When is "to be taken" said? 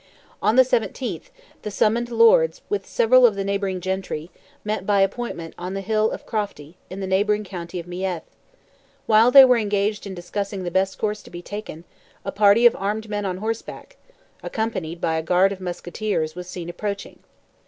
11.21-11.83